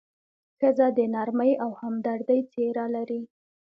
[0.59, 3.21] ښځه د نرمۍ او همدردۍ څېره لري.